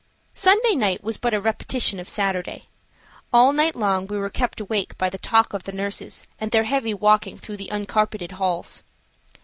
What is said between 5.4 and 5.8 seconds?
of the